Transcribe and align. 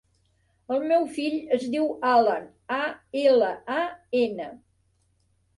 El 0.75 0.79
meu 0.91 1.03
fill 1.17 1.35
es 1.57 1.67
diu 1.75 1.85
Alan: 2.13 2.47
a, 2.79 2.81
ela, 3.25 3.53
a, 3.77 3.85
ena. 4.23 4.49